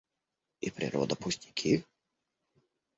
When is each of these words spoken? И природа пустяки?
И 0.61 0.71
природа 0.71 1.15
пустяки? 1.15 1.85